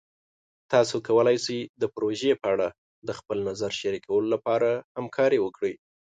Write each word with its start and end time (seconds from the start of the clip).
تاسو 0.71 0.95
کولی 1.07 1.37
شئ 1.45 1.59
د 1.81 1.83
پروژې 1.95 2.31
په 2.41 2.47
اړه 2.53 2.67
د 3.07 3.09
خپل 3.19 3.37
نظر 3.49 3.71
شریکولو 3.81 4.27
لپاره 4.35 4.69
همکاري 4.97 5.39
وکړئ. 5.41 5.73